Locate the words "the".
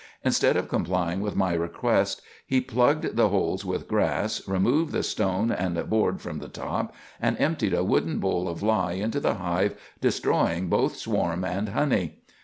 3.15-3.29, 4.91-5.03, 6.39-6.47, 9.19-9.35